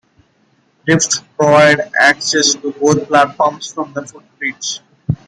Lifts 0.87 1.19
provide 1.37 1.79
access 1.99 2.55
to 2.55 2.71
both 2.71 3.05
platforms 3.07 3.71
from 3.71 3.93
the 3.93 4.03
footbridge. 4.03 4.79